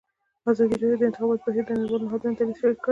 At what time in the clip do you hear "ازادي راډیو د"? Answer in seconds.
0.49-1.01